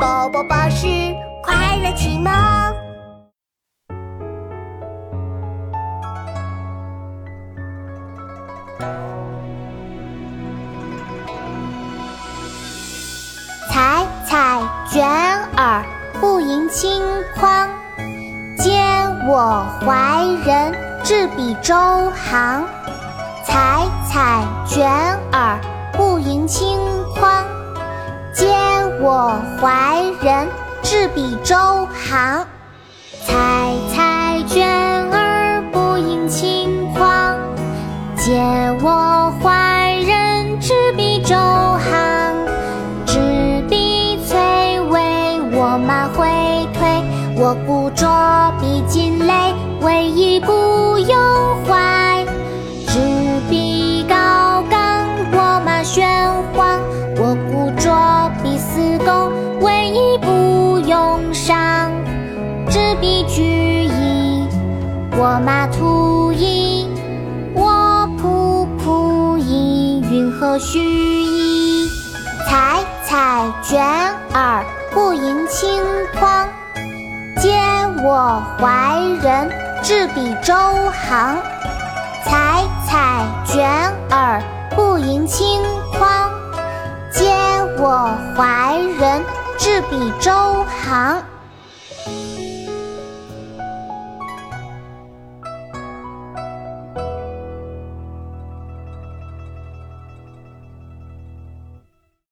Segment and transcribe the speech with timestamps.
[0.00, 0.86] 宝宝巴士
[1.42, 2.32] 快乐启蒙。
[13.68, 15.06] 采采卷
[15.58, 15.84] 耳，
[16.18, 16.98] 不盈顷
[17.38, 17.68] 筐。
[18.56, 18.72] 嗟
[19.28, 20.74] 我怀人，
[21.04, 21.74] 执笔周
[22.12, 22.64] 行。
[23.44, 24.88] 采采卷
[25.32, 25.60] 耳，
[25.92, 26.89] 不盈顷。
[29.02, 30.46] 我怀人，
[30.82, 32.46] 执笔周行。
[33.24, 34.68] 采采卷
[35.10, 37.34] 耳，不盈顷筐。
[38.14, 42.36] 嗟我怀人，执笔周行。
[43.06, 43.18] 执
[43.70, 44.38] 笔催
[44.90, 46.28] 微，我马挥
[46.74, 47.02] 退。
[47.36, 48.06] 我固着
[48.60, 51.18] 笔尽累，为伊不用
[51.64, 52.22] 怀。
[52.86, 52.98] 执
[53.48, 56.06] 笔高冈，我马玄
[56.54, 56.78] 黄。
[57.16, 57.90] 我固着
[58.60, 61.90] 笔似钩，为伊不用伤。
[62.68, 63.42] 执笔举
[63.84, 64.46] 矣，
[65.12, 66.86] 我马图矣。
[67.54, 71.88] 我仆仆矣，云何许矣？
[72.46, 73.82] 采采卷
[74.34, 75.80] 耳，不盈顷
[76.18, 76.46] 筐。
[77.36, 79.50] 嗟我怀人，
[79.82, 80.54] 执笔周
[81.08, 81.38] 行。
[82.26, 83.66] 采采卷
[84.10, 84.42] 耳，
[84.76, 85.79] 不盈顷。
[87.92, 89.20] 我怀仁
[89.58, 91.20] 智比周行